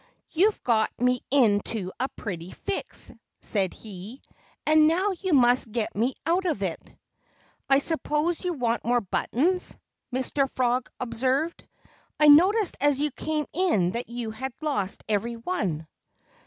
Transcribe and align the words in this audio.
"You've 0.31 0.63
got 0.63 0.89
me 0.99 1.21
into 1.29 1.91
a 1.99 2.09
pretty 2.09 2.49
fix!" 2.49 3.11
said 3.39 3.71
he. 3.71 4.23
"And 4.65 4.87
now 4.87 5.11
you 5.11 5.31
must 5.31 5.71
get 5.71 5.93
me 5.95 6.15
out 6.25 6.45
of 6.45 6.63
it." 6.63 6.79
"I 7.69 7.77
suppose 7.77 8.43
you 8.43 8.53
want 8.53 8.83
more 8.83 9.01
buttons," 9.01 9.77
Mr. 10.11 10.51
Prog 10.55 10.89
observed. 10.99 11.67
"I 12.19 12.29
noticed 12.29 12.77
as 12.81 12.99
you 12.99 13.11
came 13.11 13.45
in 13.53 13.91
that 13.91 14.09
you 14.09 14.31
had 14.31 14.53
lost 14.59 15.03
every 15.07 15.35
one." 15.37 15.87